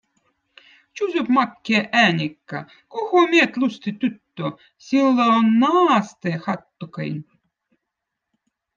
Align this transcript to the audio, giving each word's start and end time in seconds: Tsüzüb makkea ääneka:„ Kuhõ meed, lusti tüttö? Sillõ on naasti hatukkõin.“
Tsüzüb 0.93 1.27
makkea 1.35 1.81
ääneka:„ 2.01 2.59
Kuhõ 2.95 3.21
meed, 3.33 3.61
lusti 3.63 3.95
tüttö? 4.01 4.53
Sillõ 4.89 5.31
on 5.37 5.55
naasti 5.61 6.37
hatukkõin.“ 6.49 7.25